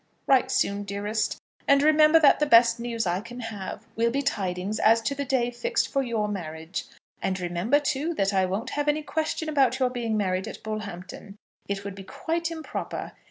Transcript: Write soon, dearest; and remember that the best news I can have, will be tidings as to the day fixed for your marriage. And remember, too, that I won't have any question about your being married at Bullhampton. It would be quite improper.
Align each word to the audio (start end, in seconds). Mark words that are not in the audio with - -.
Write 0.25 0.49
soon, 0.49 0.83
dearest; 0.83 1.37
and 1.67 1.83
remember 1.83 2.19
that 2.19 2.39
the 2.39 2.47
best 2.47 2.79
news 2.79 3.05
I 3.05 3.21
can 3.21 3.39
have, 3.39 3.85
will 3.95 4.09
be 4.09 4.23
tidings 4.23 4.79
as 4.79 4.99
to 5.01 5.13
the 5.13 5.25
day 5.25 5.51
fixed 5.51 5.87
for 5.89 6.01
your 6.01 6.27
marriage. 6.27 6.85
And 7.21 7.39
remember, 7.39 7.79
too, 7.79 8.15
that 8.15 8.33
I 8.33 8.47
won't 8.47 8.71
have 8.71 8.87
any 8.87 9.03
question 9.03 9.47
about 9.47 9.77
your 9.77 9.91
being 9.91 10.17
married 10.17 10.47
at 10.47 10.63
Bullhampton. 10.63 11.37
It 11.69 11.85
would 11.85 11.93
be 11.93 12.03
quite 12.03 12.49
improper. 12.49 13.11